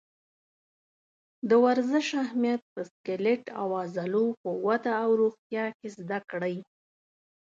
[1.49, 6.55] د ورزش اهمیت په سکلیټ او عضلو په وده او روغتیا کې زده کړئ.